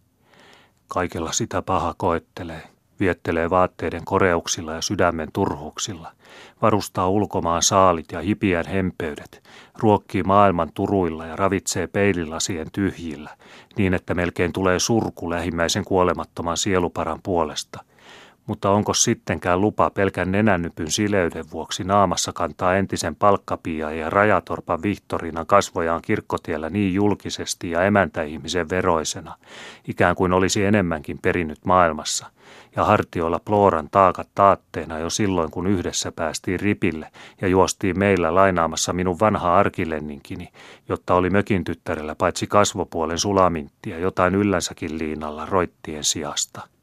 Kaikella 0.88 1.32
sitä 1.32 1.62
paha 1.62 1.94
koettelee, 1.96 2.62
viettelee 3.00 3.50
vaatteiden 3.50 4.04
koreuksilla 4.04 4.72
ja 4.72 4.82
sydämen 4.82 5.28
turhuuksilla, 5.32 6.12
varustaa 6.62 7.08
ulkomaan 7.08 7.62
saalit 7.62 8.12
ja 8.12 8.20
hipiän 8.20 8.66
hempeydet, 8.66 9.42
ruokkii 9.78 10.22
maailman 10.22 10.72
turuilla 10.74 11.26
ja 11.26 11.36
ravitsee 11.36 11.86
peililasien 11.86 12.70
tyhjillä, 12.72 13.30
niin 13.76 13.94
että 13.94 14.14
melkein 14.14 14.52
tulee 14.52 14.78
surku 14.78 15.30
lähimmäisen 15.30 15.84
kuolemattoman 15.84 16.56
sieluparan 16.56 17.20
puolesta– 17.22 17.84
mutta 18.48 18.70
onko 18.70 18.94
sittenkään 18.94 19.60
lupa 19.60 19.90
pelkän 19.90 20.32
nenännypyn 20.32 20.90
sileyden 20.90 21.44
vuoksi 21.52 21.84
naamassa 21.84 22.32
kantaa 22.32 22.76
entisen 22.76 23.16
palkkapia 23.16 23.92
ja 23.92 24.10
rajatorpan 24.10 24.82
Vihtorinan 24.82 25.46
kasvojaan 25.46 26.02
kirkkotiellä 26.02 26.70
niin 26.70 26.94
julkisesti 26.94 27.70
ja 27.70 27.82
emäntäihmisen 27.82 28.70
veroisena, 28.70 29.34
ikään 29.88 30.16
kuin 30.16 30.32
olisi 30.32 30.64
enemmänkin 30.64 31.18
perinnyt 31.18 31.58
maailmassa, 31.64 32.26
ja 32.76 32.84
hartioilla 32.84 33.40
Ploran 33.44 33.88
taakat 33.90 34.28
taatteena 34.34 34.98
jo 34.98 35.10
silloin, 35.10 35.50
kun 35.50 35.66
yhdessä 35.66 36.12
päästiin 36.12 36.60
ripille 36.60 37.10
ja 37.40 37.48
juostiin 37.48 37.98
meillä 37.98 38.34
lainaamassa 38.34 38.92
minun 38.92 39.20
vanhaa 39.20 39.58
arkilenninkini, 39.58 40.48
jotta 40.88 41.14
oli 41.14 41.30
mökin 41.30 41.64
tyttärellä 41.64 42.14
paitsi 42.14 42.46
kasvopuolen 42.46 43.18
sulaminttia 43.18 43.98
jotain 43.98 44.34
yllänsäkin 44.34 44.98
liinalla 44.98 45.46
roittien 45.46 46.04
sijasta. 46.04 46.77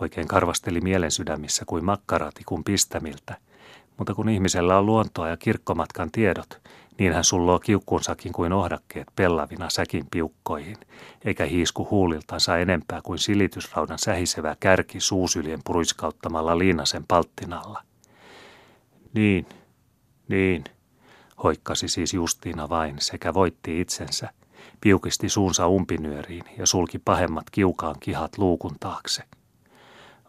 Oikein 0.00 0.28
karvasteli 0.28 0.80
mielen 0.80 1.10
sydämissä 1.10 1.64
kuin 1.66 1.84
makkaratikun 1.84 2.64
pistämiltä. 2.64 3.36
Mutta 3.96 4.14
kun 4.14 4.28
ihmisellä 4.28 4.78
on 4.78 4.86
luontoa 4.86 5.28
ja 5.28 5.36
kirkkomatkan 5.36 6.10
tiedot, 6.10 6.60
niin 6.98 7.12
hän 7.12 7.24
sulloo 7.24 7.58
kiukkuunsakin 7.58 8.32
kuin 8.32 8.52
ohdakkeet 8.52 9.06
pellavina 9.16 9.70
säkin 9.70 10.06
piukkoihin, 10.10 10.76
eikä 11.24 11.44
hiisku 11.44 11.88
huuliltansa 11.90 12.58
enempää 12.58 13.00
kuin 13.02 13.18
silitysraudan 13.18 13.98
sähisevä 13.98 14.56
kärki 14.60 15.00
suusyljen 15.00 15.60
puruiskauttamalla 15.64 16.58
liinasen 16.58 17.04
palttinalla. 17.08 17.82
Niin, 19.14 19.46
niin, 20.28 20.64
hoikkasi 21.42 21.88
siis 21.88 22.14
Justiina 22.14 22.68
vain 22.68 22.96
sekä 22.98 23.34
voitti 23.34 23.80
itsensä, 23.80 24.30
piukisti 24.80 25.28
suunsa 25.28 25.68
umpinyöriin 25.68 26.44
ja 26.58 26.66
sulki 26.66 26.98
pahemmat 26.98 27.50
kiukaan 27.50 27.96
kihat 28.00 28.38
luukun 28.38 28.76
taakse– 28.80 29.22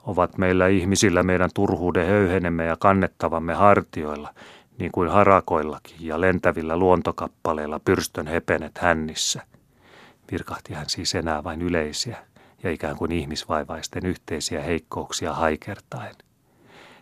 ovat 0.08 0.38
meillä 0.38 0.68
ihmisillä 0.68 1.24
meidän 1.24 1.50
turhuuden 1.54 2.08
höyhenemme 2.08 2.66
ja 2.66 2.78
kannettavamme 2.80 3.54
hartioilla, 3.54 4.34
niin 4.80 4.92
kuin 4.92 5.10
harakoillakin 5.10 5.96
ja 6.00 6.22
lentävillä 6.22 6.78
luontokappaleilla 6.78 7.80
pyrstön 7.80 8.28
hepenet 8.28 8.78
hännissä. 8.78 9.42
Virkahti 10.32 10.74
hän 10.74 10.90
siis 10.90 11.16
enää 11.16 11.44
vain 11.44 11.62
yleisiä 11.62 12.18
ja 12.64 12.72
ikään 12.72 12.96
kuin 12.96 13.12
ihmisvaivaisten 13.12 14.06
yhteisiä 14.06 14.62
heikkouksia 14.62 15.34
haikertaen. 15.34 16.16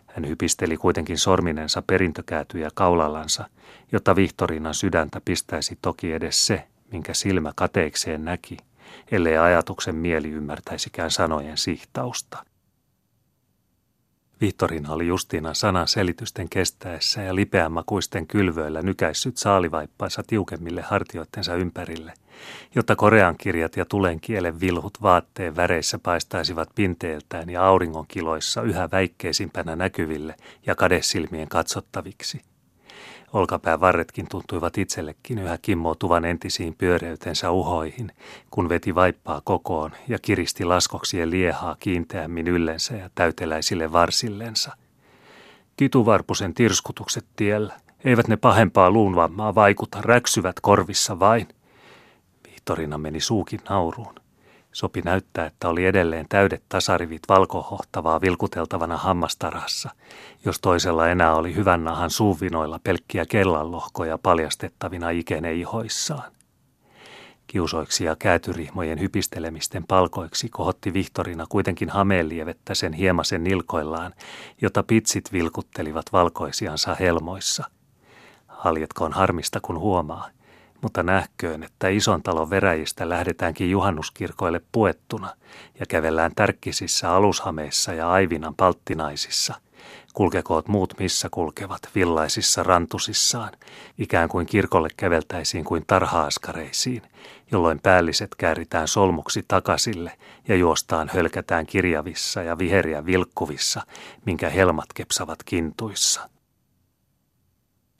Hän 0.07 0.27
hypisteli 0.27 0.77
kuitenkin 0.77 1.17
sorminensa 1.17 1.83
perintökäätyjä 1.87 2.69
kaulallansa, 2.73 3.49
jotta 3.91 4.15
Vihtoriinan 4.15 4.73
sydäntä 4.73 5.21
pistäisi 5.25 5.77
toki 5.81 6.13
edes 6.13 6.47
se, 6.47 6.63
minkä 6.91 7.13
silmä 7.13 7.51
kateekseen 7.55 8.25
näki, 8.25 8.57
ellei 9.11 9.37
ajatuksen 9.37 9.95
mieli 9.95 10.29
ymmärtäisikään 10.29 11.11
sanojen 11.11 11.57
sihtausta. 11.57 12.54
Vihtorina 14.41 14.93
oli 14.93 15.07
Justiina 15.07 15.53
sanan 15.53 15.87
selitysten 15.87 16.49
kestäessä 16.49 17.21
ja 17.21 17.35
lipeämakuisten 17.35 18.27
kylvöillä 18.27 18.81
nykäissyt 18.81 19.37
saalivaippaansa 19.37 20.23
tiukemmille 20.27 20.81
hartioittensa 20.81 21.55
ympärille, 21.55 22.13
jotta 22.75 22.95
korean 22.95 23.37
kirjat 23.37 23.77
ja 23.77 23.85
tulenkielen 23.85 24.59
vilhut 24.59 25.01
vaatteen 25.01 25.55
väreissä 25.55 25.99
paistaisivat 25.99 26.69
pinteeltään 26.75 27.49
ja 27.49 27.65
auringonkiloissa 27.65 28.61
yhä 28.61 28.89
väikkeisimpänä 28.91 29.75
näkyville 29.75 30.35
ja 30.65 30.75
kadesilmien 30.75 31.49
katsottaviksi– 31.49 32.41
Olkapään 33.35 33.79
varretkin 33.79 34.27
tuntuivat 34.29 34.77
itsellekin 34.77 35.39
yhä 35.39 35.57
kimmoutuvan 35.61 36.25
entisiin 36.25 36.75
pyöreytensä 36.77 37.51
uhoihin, 37.51 38.11
kun 38.49 38.69
veti 38.69 38.95
vaippaa 38.95 39.41
kokoon 39.43 39.91
ja 40.07 40.19
kiristi 40.21 40.65
laskoksien 40.65 41.31
liehaa 41.31 41.75
kiinteämmin 41.79 42.47
yllensä 42.47 42.95
ja 42.95 43.09
täyteläisille 43.15 43.91
varsillensa. 43.91 44.71
Kituvarpusen 45.77 46.53
tirskutukset 46.53 47.25
tiellä, 47.35 47.73
eivät 48.05 48.27
ne 48.27 48.37
pahempaa 48.37 48.91
luunvammaa 48.91 49.55
vaikuta, 49.55 50.01
räksyvät 50.01 50.59
korvissa 50.59 51.19
vain. 51.19 51.47
Vihtorina 52.47 52.97
meni 52.97 53.19
suukin 53.19 53.59
nauruun. 53.69 54.15
Sopi 54.75 55.01
näyttää, 55.01 55.45
että 55.45 55.69
oli 55.69 55.85
edelleen 55.85 56.25
täydet 56.29 56.63
tasarivit 56.69 57.21
valkohohtavaa 57.29 58.21
vilkuteltavana 58.21 58.97
hammastarassa, 58.97 59.89
jos 60.45 60.59
toisella 60.59 61.09
enää 61.09 61.35
oli 61.35 61.55
hyvän 61.55 61.83
nahan 61.83 62.09
suuvinoilla 62.09 62.79
pelkkiä 62.83 63.25
kellanlohkoja 63.25 64.17
paljastettavina 64.17 65.09
ikeneihoissaan. 65.09 66.31
Kiusoiksi 67.47 68.03
ja 68.03 68.15
käätyrihmojen 68.19 68.99
hypistelemisten 68.99 69.83
palkoiksi 69.87 70.49
kohotti 70.49 70.93
Vihtorina 70.93 71.45
kuitenkin 71.49 71.89
hameelievettä 71.89 72.73
sen 72.73 72.93
hiemasen 72.93 73.43
nilkoillaan, 73.43 74.13
jota 74.61 74.83
pitsit 74.83 75.33
vilkuttelivat 75.33 76.05
valkoisiansa 76.13 76.95
helmoissa. 76.99 77.63
Haljetkoon 78.47 79.13
harmista 79.13 79.59
kun 79.61 79.79
huomaa, 79.79 80.29
mutta 80.81 81.03
nähköön, 81.03 81.63
että 81.63 81.87
ison 81.87 82.23
talon 82.23 82.49
veräjistä 82.49 83.09
lähdetäänkin 83.09 83.71
juhannuskirkoille 83.71 84.61
puettuna 84.71 85.29
ja 85.79 85.85
kävellään 85.89 86.31
tärkkisissä 86.35 87.13
alushameissa 87.13 87.93
ja 87.93 88.11
aivinan 88.11 88.55
palttinaisissa. 88.55 89.55
Kulkekoot 90.13 90.67
muut 90.67 90.93
missä 90.99 91.27
kulkevat 91.31 91.89
villaisissa 91.95 92.63
rantusissaan, 92.63 93.51
ikään 93.97 94.29
kuin 94.29 94.45
kirkolle 94.45 94.89
käveltäisiin 94.97 95.63
kuin 95.65 95.83
tarhaaskareisiin, 95.87 97.01
jolloin 97.51 97.79
päälliset 97.79 98.35
kääritään 98.37 98.87
solmuksi 98.87 99.45
takasille 99.47 100.11
ja 100.47 100.55
juostaan 100.55 101.09
hölkätään 101.13 101.65
kirjavissa 101.65 102.43
ja 102.43 102.57
viheriä 102.57 103.05
vilkkuvissa, 103.05 103.81
minkä 104.25 104.49
helmat 104.49 104.93
kepsavat 104.93 105.43
kintuissa. 105.43 106.34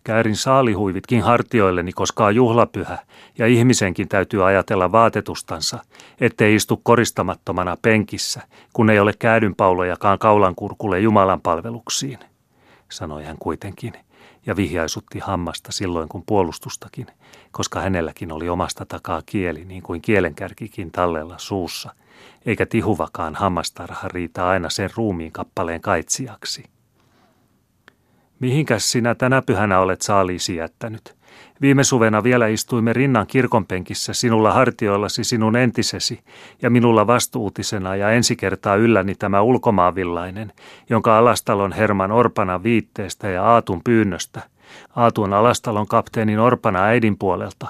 Käärin 0.06 0.36
saalihuivitkin 0.36 1.22
hartioilleni, 1.22 1.92
koska 1.92 2.26
on 2.26 2.36
juhlapyhä, 2.36 2.98
ja 3.38 3.48
ihmisenkin 3.48 4.08
täytyy 4.08 4.48
ajatella 4.48 4.92
vaatetustansa, 4.92 5.80
ettei 6.22 6.56
istu 6.56 6.82
koristamattomana 6.84 7.78
penkissä, 7.82 8.42
kun 8.74 8.90
ei 8.90 9.00
ole 9.00 9.14
käädynpaulojakaan 9.20 10.20
kaulankurkulle 10.20 11.00
Jumalan 11.00 11.42
palveluksiin, 11.42 12.20
sanoi 12.92 13.24
hän 13.24 13.38
kuitenkin, 13.40 13.94
ja 14.46 14.56
vihjaisutti 14.56 15.20
hammasta 15.20 15.72
silloin 15.72 16.10
kun 16.10 16.24
puolustustakin, 16.26 17.08
koska 17.52 17.82
hänelläkin 17.82 18.32
oli 18.32 18.50
omasta 18.50 18.86
takaa 18.86 19.22
kieli 19.26 19.66
niin 19.66 19.84
kuin 19.84 20.02
kielenkärkikin 20.02 20.92
tallella 20.92 21.36
suussa, 21.38 21.94
eikä 22.46 22.66
tihuvakaan 22.66 23.36
hammastarha 23.36 24.08
riitä 24.08 24.48
aina 24.48 24.70
sen 24.70 24.90
ruumiin 24.96 25.32
kappaleen 25.32 25.82
kaitsijaksi. 25.82 26.75
Mihinkäs 28.40 28.92
sinä 28.92 29.16
tänä 29.16 29.42
pyhänä 29.42 29.80
olet 29.80 30.02
saaliisi 30.02 30.56
jättänyt? 30.56 31.16
Viime 31.62 31.84
suvena 31.84 32.24
vielä 32.24 32.48
istuimme 32.48 32.94
rinnan 32.94 33.28
kirkonpenkissä 33.28 34.14
sinulla 34.14 34.54
hartioillasi 34.54 35.24
sinun 35.24 35.56
entisesi 35.56 36.20
ja 36.62 36.70
minulla 36.70 37.08
vastuutisena 37.08 37.96
ja 37.96 38.12
ensi 38.12 38.36
kertaa 38.36 38.76
ylläni 38.76 39.16
tämä 39.16 39.42
ulkomaanvillainen, 39.42 40.52
jonka 40.90 41.18
alastalon 41.18 41.72
Herman 41.72 42.12
Orpana 42.12 42.64
viitteestä 42.64 43.30
ja 43.30 43.44
Aatun 43.44 43.82
pyynnöstä. 43.84 44.42
Aatun 44.96 45.34
alastalon 45.34 45.88
kapteenin 45.88 46.40
Orpana 46.40 46.84
äidin 46.84 47.18
puolelta. 47.18 47.68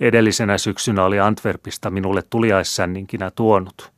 Edellisenä 0.00 0.58
syksynä 0.58 1.04
oli 1.04 1.20
Antwerpista 1.20 1.90
minulle 1.90 2.22
tuliaissänninkinä 2.30 3.30
tuonut. 3.30 3.92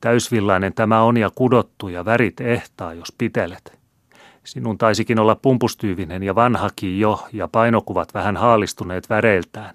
Täysvillainen 0.00 0.74
tämä 0.74 1.02
on 1.02 1.16
ja 1.16 1.30
kudottu 1.34 1.88
ja 1.88 2.04
värit 2.04 2.40
ehtaa, 2.40 2.94
jos 2.94 3.12
pitelet. 3.18 3.78
Sinun 4.48 4.78
taisikin 4.78 5.18
olla 5.18 5.34
pumpustyyvinen 5.34 6.22
ja 6.22 6.34
vanhakin 6.34 7.00
jo, 7.00 7.26
ja 7.32 7.48
painokuvat 7.48 8.14
vähän 8.14 8.36
haalistuneet 8.36 9.10
väreiltään. 9.10 9.74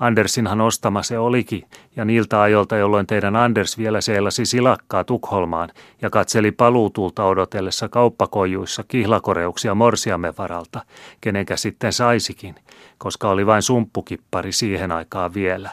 Andersinhan 0.00 0.60
ostama 0.60 1.02
se 1.02 1.18
olikin, 1.18 1.64
ja 1.96 2.04
niiltä 2.04 2.42
ajolta, 2.42 2.76
jolloin 2.76 3.06
teidän 3.06 3.36
Anders 3.36 3.78
vielä 3.78 4.00
seilasi 4.00 4.46
silakkaa 4.46 5.04
Tukholmaan 5.04 5.68
ja 6.02 6.10
katseli 6.10 6.52
paluutulta 6.52 7.24
odotellessa 7.24 7.88
kauppakojuissa 7.88 8.84
kihlakoreuksia 8.88 9.74
morsiamme 9.74 10.34
varalta, 10.38 10.84
kenenkä 11.20 11.56
sitten 11.56 11.92
saisikin, 11.92 12.54
koska 12.98 13.30
oli 13.30 13.46
vain 13.46 13.62
sumppukippari 13.62 14.52
siihen 14.52 14.92
aikaan 14.92 15.34
vielä. 15.34 15.70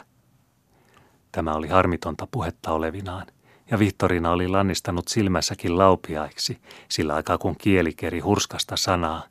Tämä 1.32 1.54
oli 1.54 1.68
harmitonta 1.68 2.28
puhetta 2.30 2.72
olevinaan 2.72 3.26
ja 3.70 3.78
Vihtorina 3.78 4.30
oli 4.30 4.48
lannistanut 4.48 5.08
silmässäkin 5.08 5.78
laupiaiksi, 5.78 6.58
sillä 6.88 7.14
aikaa 7.14 7.38
kun 7.38 7.56
kieli 7.56 7.92
keri 7.92 8.20
hurskasta 8.20 8.76
sanaa. 8.76 9.22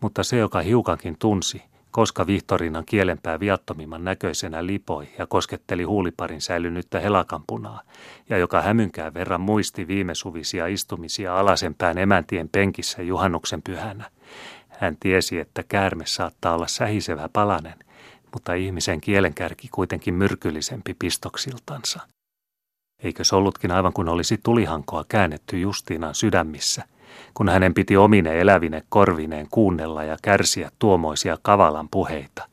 Mutta 0.00 0.22
se, 0.22 0.36
joka 0.36 0.60
hiukankin 0.60 1.16
tunsi, 1.18 1.62
koska 1.90 2.26
Vihtorinan 2.26 2.84
kielenpää 2.84 3.40
viattomimman 3.40 4.04
näköisenä 4.04 4.66
lipoi 4.66 5.08
ja 5.18 5.26
kosketteli 5.26 5.82
huuliparin 5.82 6.40
säilynyttä 6.40 7.00
helakampunaa, 7.00 7.82
ja 8.28 8.38
joka 8.38 8.60
hämynkään 8.60 9.14
verran 9.14 9.40
muisti 9.40 9.88
viime 9.88 10.14
suvisia 10.14 10.66
istumisia 10.66 11.38
alasenpään 11.38 11.98
emäntien 11.98 12.48
penkissä 12.48 13.02
juhannuksen 13.02 13.62
pyhänä. 13.62 14.10
Hän 14.68 14.96
tiesi, 15.00 15.38
että 15.38 15.62
käärme 15.62 16.06
saattaa 16.06 16.54
olla 16.54 16.66
sähisevä 16.66 17.28
palanen, 17.32 17.78
mutta 18.32 18.54
ihmisen 18.54 19.00
kielenkärki 19.00 19.68
kuitenkin 19.68 20.14
myrkyllisempi 20.14 20.94
pistoksiltansa. 20.98 22.00
Eikö 23.04 23.24
se 23.24 23.36
ollutkin 23.36 23.70
aivan 23.70 23.92
kuin 23.92 24.08
olisi 24.08 24.40
tulihankoa 24.42 25.04
käännetty 25.08 25.58
Justiinan 25.58 26.14
sydämissä, 26.14 26.84
kun 27.34 27.48
hänen 27.48 27.74
piti 27.74 27.96
omine 27.96 28.40
elävine 28.40 28.82
korvineen 28.88 29.46
kuunnella 29.50 30.04
ja 30.04 30.16
kärsiä 30.22 30.70
tuomoisia 30.78 31.38
kavalan 31.42 31.88
puheita, 31.90 32.48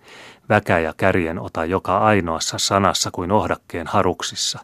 väkä 0.50 0.80
ja 0.80 0.94
kärjen 0.98 1.40
ota 1.40 1.66
joka 1.66 1.98
ainoassa 1.98 2.58
sanassa 2.58 3.10
kuin 3.12 3.32
ohdakkeen 3.32 3.88
haruksissa, 3.88 4.60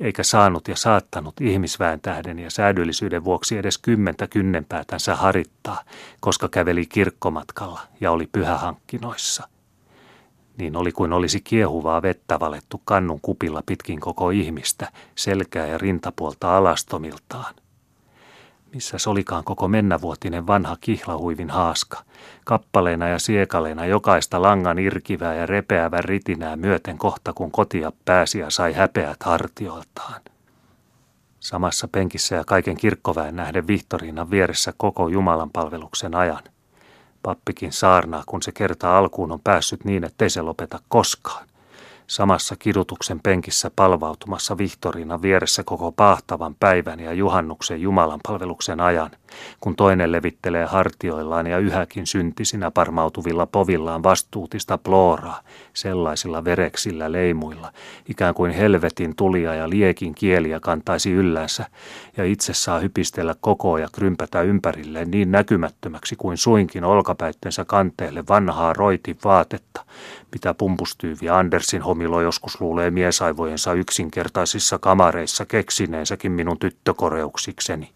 eikä 0.00 0.22
saanut 0.22 0.68
ja 0.68 0.76
saattanut 0.76 1.40
ihmisväen 1.40 2.00
tähden 2.00 2.38
ja 2.38 2.50
säädyllisyyden 2.50 3.24
vuoksi 3.24 3.58
edes 3.58 3.78
kymmentä 3.78 4.26
kynnenpäätänsä 4.26 5.14
harittaa, 5.16 5.82
koska 6.20 6.48
käveli 6.48 6.86
kirkkomatkalla 6.86 7.80
ja 8.00 8.10
oli 8.10 8.28
pyhähankkinoissa– 8.32 9.48
niin 10.58 10.76
oli 10.76 10.92
kuin 10.92 11.12
olisi 11.12 11.40
kiehuvaa 11.40 12.02
vettä 12.02 12.40
valettu 12.40 12.82
kannun 12.84 13.20
kupilla 13.22 13.62
pitkin 13.66 14.00
koko 14.00 14.30
ihmistä, 14.30 14.88
selkää 15.14 15.66
ja 15.66 15.78
rintapuolta 15.78 16.56
alastomiltaan. 16.56 17.54
Missä 18.74 18.96
olikaan 19.06 19.44
koko 19.44 19.68
mennävuotinen 19.68 20.46
vanha 20.46 20.76
kihlahuivin 20.80 21.50
haaska, 21.50 22.02
kappaleena 22.44 23.08
ja 23.08 23.18
siekaleena 23.18 23.86
jokaista 23.86 24.42
langan 24.42 24.78
irkivää 24.78 25.34
ja 25.34 25.46
repeävän 25.46 26.04
ritinää 26.04 26.56
myöten 26.56 26.98
kohta 26.98 27.32
kun 27.32 27.50
kotia 27.50 27.92
pääsi 28.04 28.38
ja 28.38 28.50
sai 28.50 28.72
häpeät 28.72 29.22
hartioiltaan. 29.22 30.20
Samassa 31.40 31.88
penkissä 31.88 32.34
ja 32.34 32.44
kaiken 32.44 32.76
kirkkoväen 32.76 33.36
nähden 33.36 33.66
Vihtoriinan 33.66 34.30
vieressä 34.30 34.72
koko 34.76 35.08
Jumalan 35.08 35.50
palveluksen 35.50 36.14
ajan– 36.14 36.42
Pappikin 37.26 37.72
saarnaa, 37.72 38.22
kun 38.26 38.42
se 38.42 38.52
kerta 38.52 38.98
alkuun 38.98 39.32
on 39.32 39.40
päässyt 39.44 39.84
niin, 39.84 40.04
ettei 40.04 40.30
se 40.30 40.42
lopeta 40.42 40.78
koskaan 40.88 41.46
samassa 42.06 42.56
kidutuksen 42.58 43.20
penkissä 43.20 43.70
palvautumassa 43.76 44.58
Vihtoriina 44.58 45.22
vieressä 45.22 45.62
koko 45.64 45.92
pahtavan 45.92 46.54
päivän 46.60 47.00
ja 47.00 47.12
juhannuksen 47.12 47.80
Jumalan 47.80 48.20
palveluksen 48.28 48.80
ajan, 48.80 49.10
kun 49.60 49.76
toinen 49.76 50.12
levittelee 50.12 50.64
hartioillaan 50.64 51.46
ja 51.46 51.58
yhäkin 51.58 52.06
syntisinä 52.06 52.70
parmautuvilla 52.70 53.46
povillaan 53.46 54.02
vastuutista 54.02 54.78
plooraa, 54.78 55.40
sellaisilla 55.74 56.44
vereksillä 56.44 57.12
leimuilla, 57.12 57.72
ikään 58.08 58.34
kuin 58.34 58.52
helvetin 58.52 59.16
tulia 59.16 59.54
ja 59.54 59.70
liekin 59.70 60.14
kieliä 60.14 60.60
kantaisi 60.60 61.12
yllänsä, 61.12 61.66
ja 62.16 62.24
itse 62.24 62.54
saa 62.54 62.78
hypistellä 62.78 63.34
koko 63.40 63.78
ja 63.78 63.88
krympätä 63.92 64.42
ympärilleen 64.42 65.10
niin 65.10 65.30
näkymättömäksi 65.30 66.16
kuin 66.16 66.36
suinkin 66.36 66.84
olkapäittensä 66.84 67.64
kanteelle 67.64 68.24
vanhaa 68.28 68.72
roitin 68.72 69.18
vaatetta, 69.24 69.84
mitä 70.32 70.54
pumpustyyvi 70.54 71.28
Andersin 71.28 71.84
homilo 71.96 72.20
joskus 72.20 72.60
luulee 72.60 72.90
miesaivojensa 72.90 73.72
yksinkertaisissa 73.72 74.78
kamareissa 74.78 75.44
keksineensäkin 75.44 76.32
minun 76.32 76.58
tyttökoreuksikseni. 76.58 77.92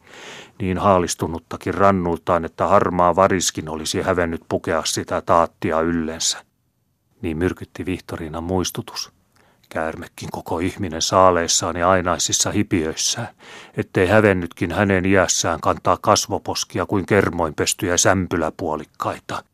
Niin 0.61 0.79
haalistunuttakin 0.79 1.75
rannultaan, 1.75 2.45
että 2.45 2.67
harmaa 2.67 3.17
variskin 3.17 3.69
olisi 3.69 4.03
hävennyt 4.03 4.43
pukea 4.49 4.83
sitä 4.85 5.21
taattia 5.21 5.81
yllensä. 5.81 6.45
Niin 7.23 7.37
myrkytti 7.37 7.87
Vihtoriina 7.87 8.41
muistutus. 8.41 9.13
Käärmekin 9.69 10.29
koko 10.31 10.59
ihminen 10.59 11.03
saaleissaan 11.03 11.77
ja 11.77 11.91
ainaisissa 11.91 12.51
hipiöissään, 12.51 13.29
ettei 13.77 14.07
hävennytkin 14.07 14.73
hänen 14.73 15.07
iässään 15.07 15.61
kantaa 15.61 15.99
kasvoposkia 16.01 16.87
kuin 16.87 17.07
kermoinpestyjä 17.07 17.97
sämpyläpuolikkaita. 17.97 19.45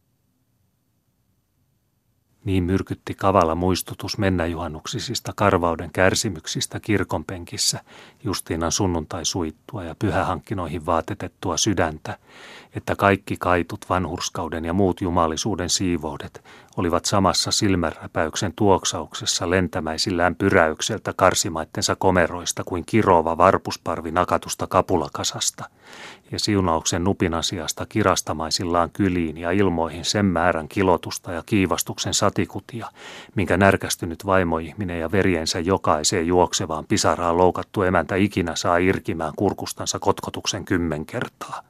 Niin 2.46 2.64
myrkytti 2.64 3.14
kavala 3.14 3.54
muistutus 3.54 4.18
mennäjuhannuksisista 4.18 5.32
karvauden 5.36 5.90
kärsimyksistä 5.92 6.80
kirkonpenkissä, 6.80 7.80
Justiinan 8.24 8.72
sunnuntai 8.72 9.24
suittua 9.24 9.84
ja 9.84 9.94
pyhähankkinoihin 9.98 10.86
vaatetettua 10.86 11.56
sydäntä, 11.56 12.18
että 12.74 12.96
kaikki 12.96 13.36
kaitut 13.36 13.80
vanhurskauden 13.88 14.64
ja 14.64 14.72
muut 14.72 15.00
jumalisuuden 15.00 15.70
siivoudet 15.70 16.44
olivat 16.76 17.04
samassa 17.04 17.50
silmänräpäyksen 17.50 18.52
tuoksauksessa 18.56 19.50
lentämäisillään 19.50 20.34
pyräykseltä 20.34 21.12
karsimaittensa 21.16 21.96
komeroista 21.96 22.64
kuin 22.64 22.84
kirova 22.86 23.38
varpusparvi 23.38 24.10
nakatusta 24.10 24.66
kapulakasasta, 24.66 25.64
ja 26.32 26.38
siunauksen 26.38 27.04
nupinan 27.04 27.42
sijasta 27.42 27.86
kirastamaisillaan 27.86 28.90
kyliin 28.90 29.38
ja 29.38 29.50
ilmoihin 29.50 30.04
sen 30.04 30.26
määrän 30.26 30.68
kilotusta 30.68 31.32
ja 31.32 31.42
kiivastuksen 31.46 32.14
satikutia, 32.14 32.90
minkä 33.34 33.56
närkästynyt 33.56 34.26
vaimoihminen 34.26 35.00
ja 35.00 35.12
veriensä 35.12 35.60
jokaiseen 35.60 36.26
juoksevaan 36.26 36.84
pisaraan 36.86 37.38
loukattu 37.38 37.82
emäntä 37.82 38.16
ikinä 38.16 38.56
saa 38.56 38.76
irkimään 38.76 39.32
kurkustansa 39.36 39.98
kotkotuksen 39.98 40.64
kymmen 40.64 41.06
kertaa. 41.06 41.62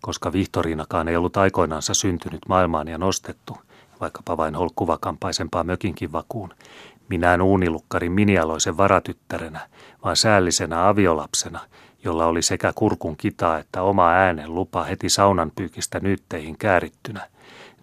Koska 0.00 0.32
Vihtoriinakaan 0.32 1.08
ei 1.08 1.16
ollut 1.16 1.36
aikoinansa 1.36 1.94
syntynyt 1.94 2.40
maailmaan 2.48 2.88
ja 2.88 2.98
nostettu, 2.98 3.58
vaikkapa 4.00 4.36
vain 4.36 4.54
holkkuvakampaisempaa 4.54 5.64
mökinkin 5.64 6.12
vakuun, 6.12 6.54
minään 7.08 7.42
uunilukkarin 7.42 8.12
minialoisen 8.12 8.76
varatyttärenä, 8.76 9.60
vaan 10.04 10.16
säällisenä 10.16 10.88
aviolapsena, 10.88 11.60
jolla 12.06 12.26
oli 12.26 12.42
sekä 12.42 12.72
kurkun 12.74 13.16
kita 13.16 13.58
että 13.58 13.82
oma 13.82 14.10
äänen 14.10 14.54
lupa 14.54 14.84
heti 14.84 15.08
saunan 15.08 15.52
pyykistä 15.56 16.00
nytteihin 16.00 16.58
käärittynä, 16.58 17.28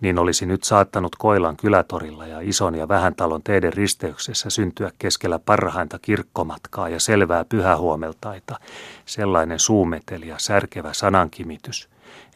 niin 0.02 0.20
olisi 0.20 0.46
nyt 0.46 0.64
saattanut 0.64 1.16
Koilan 1.16 1.58
kylätorilla 1.58 2.28
ja 2.28 2.40
ison 2.42 2.76
ja 2.76 2.88
vähän 2.88 3.16
talon 3.16 3.44
teiden 3.44 3.74
risteyksessä 3.74 4.50
syntyä 4.50 4.92
keskellä 5.00 5.40
parhainta 5.40 6.00
kirkkomatkaa 6.00 6.90
ja 6.90 7.00
selvää 7.00 7.46
pyhähuomeltaita, 7.46 8.60
sellainen 9.06 9.60
suumeteli 9.60 10.28
ja 10.28 10.36
särkevä 10.40 10.94
sanankimitys, 10.94 11.90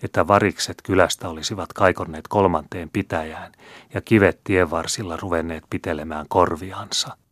että 0.04 0.28
varikset 0.28 0.82
kylästä 0.84 1.30
olisivat 1.30 1.74
kaikonneet 1.74 2.28
kolmanteen 2.28 2.90
pitäjään 2.90 3.52
ja 3.94 4.02
kivet 4.02 4.40
tienvarsilla 4.44 5.18
ruvenneet 5.18 5.64
pitelemään 5.70 6.26
korviansa. 6.30 7.27